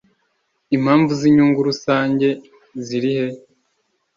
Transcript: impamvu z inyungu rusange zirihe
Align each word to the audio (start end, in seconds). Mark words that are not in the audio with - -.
impamvu 0.75 1.11
z 1.19 1.21
inyungu 1.29 1.59
rusange 1.69 2.27
zirihe 2.85 3.27